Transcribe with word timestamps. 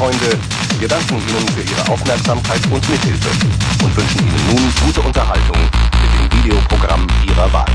Videofreunde, 0.00 0.38
wir 0.78 0.88
danken 0.88 1.16
Ihnen 1.28 1.48
für 1.48 1.60
Ihre 1.60 1.92
Aufmerksamkeit 1.92 2.64
und 2.70 2.88
Mithilfe 2.88 3.28
und 3.84 3.94
wünschen 3.94 4.20
Ihnen 4.20 4.46
nun 4.46 4.72
gute 4.82 5.02
Unterhaltung 5.02 5.58
mit 5.58 6.32
dem 6.32 6.38
Videoprogramm 6.38 7.06
Ihrer 7.26 7.52
Wahl. 7.52 7.66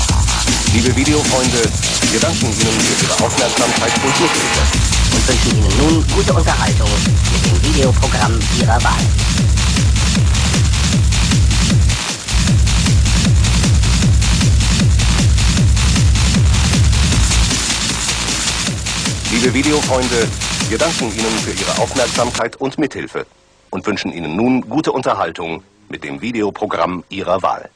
Wahl. 0.52 0.72
Liebe 0.74 0.96
Videofreunde, 0.96 1.62
wir 2.10 2.20
danken 2.20 2.46
Ihnen 2.46 2.80
für 2.80 3.04
Ihre 3.04 3.14
Aufmerksamkeit 3.24 3.92
und 3.94 4.20
Mithilfe 4.20 4.62
und 5.14 5.28
wünschen 5.28 5.56
Ihnen 5.56 5.78
nun 5.78 6.04
gute 6.14 6.32
Unterhaltung 6.32 6.90
mit 7.32 7.42
dem 7.46 7.56
Videoprogramm 7.62 8.38
Ihrer 8.60 8.82
Wahl. 8.84 9.41
Liebe 19.42 19.54
Videofreunde, 19.54 20.28
wir 20.68 20.78
danken 20.78 21.06
Ihnen 21.06 21.36
für 21.40 21.50
Ihre 21.50 21.82
Aufmerksamkeit 21.82 22.54
und 22.60 22.78
Mithilfe 22.78 23.26
und 23.70 23.84
wünschen 23.84 24.12
Ihnen 24.12 24.36
nun 24.36 24.60
gute 24.60 24.92
Unterhaltung 24.92 25.64
mit 25.88 26.04
dem 26.04 26.20
Videoprogramm 26.20 27.02
Ihrer 27.08 27.42
Wahl. 27.42 27.68